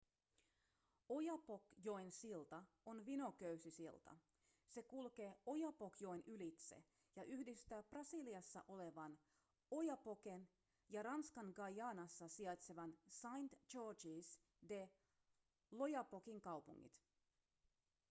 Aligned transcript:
oyapock-joen 1.15 2.11
silta 2.11 2.63
on 2.85 3.05
vinoköysisilta 3.05 4.15
se 4.67 4.83
kulkee 4.83 5.35
oyapock-joen 5.45 6.23
ylitse 6.25 6.83
ja 7.15 7.23
yhdistää 7.23 7.83
brasiliassa 7.83 8.63
olevan 8.67 9.19
oiapoquen 9.71 10.49
ja 10.89 11.03
ranskan 11.03 11.53
guayanassa 11.55 12.27
sijaitsevan 12.27 12.93
saint-georges 13.09 14.39
de 14.69 14.89
l'oyapockin 15.71 16.41
kaupungit 16.41 17.03